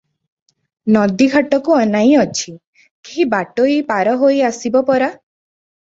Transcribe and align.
ନଦୀଘାଟକୁ 0.95 1.77
ଅନାଇ 1.83 2.17
ଅଛି; 2.23 2.55
କେହି 2.81 3.29
ବାଟୋଇ 3.37 3.79
ପାରିହୋଇ 3.95 4.45
ଆସିବ 4.53 4.87
ପରା! 4.93 5.17